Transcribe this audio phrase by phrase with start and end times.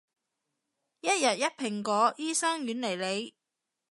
[1.01, 3.35] 一日一蘋果，醫生遠離你